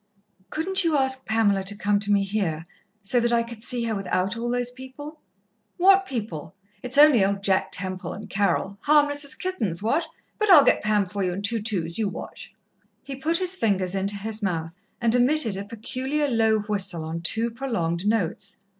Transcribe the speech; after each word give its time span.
"Couldn't 0.49 0.83
you 0.83 0.97
ask 0.97 1.27
Pamela 1.27 1.61
to 1.63 1.75
come 1.77 1.99
to 1.99 2.11
me 2.11 2.23
here, 2.23 2.65
so 3.03 3.19
that 3.19 3.31
I 3.31 3.43
could 3.43 3.61
see 3.61 3.83
her 3.83 3.93
without 3.93 4.35
all 4.35 4.49
those 4.49 4.71
people?" 4.71 5.19
"What 5.77 6.07
people? 6.07 6.55
It's 6.81 6.97
only 6.97 7.23
old 7.23 7.43
Jack 7.43 7.67
Temple, 7.71 8.11
and 8.13 8.27
Carol. 8.27 8.79
Harmless 8.81 9.23
as 9.23 9.35
kittens, 9.35 9.83
what? 9.83 10.07
But 10.39 10.49
I'll 10.49 10.65
get 10.65 10.81
Pam 10.81 11.05
for 11.05 11.23
you 11.23 11.33
in 11.33 11.43
two 11.43 11.61
twos. 11.61 11.99
You 11.99 12.09
watch." 12.09 12.55
He 13.03 13.15
put 13.15 13.37
his 13.37 13.55
fingers 13.55 13.93
into 13.93 14.15
his 14.15 14.41
mouth 14.41 14.73
and 14.99 15.13
emitted 15.13 15.55
a 15.55 15.65
peculiar 15.65 16.27
low 16.27 16.61
whistle 16.61 17.05
on 17.05 17.21
two 17.21 17.51
prolonged 17.51 18.07
notes. 18.07 18.57